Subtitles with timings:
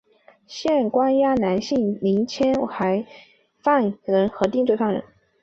[0.47, 3.05] 现关押男性年青还押
[3.59, 5.03] 犯人和定罪犯人。